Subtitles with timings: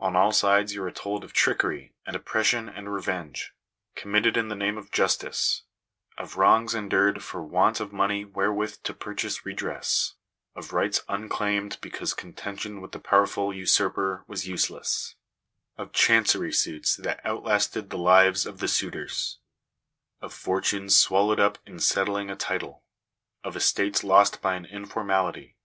[0.00, 3.54] On all sides you are told of trickery and oppres sion, and revenge,
[3.94, 5.62] committed in the name of justice;
[6.18, 10.14] of wrongs endured for want of money wherewith to purchase redress;
[10.56, 15.14] of rights unclaimed because contention with the powerful usurper was useless;
[15.78, 19.38] of ohanoery suits that outlasted the lives of the suitors;
[20.20, 22.82] of fortunes swallowed up in settling a title;
[23.44, 25.56] of estates lost by an informality.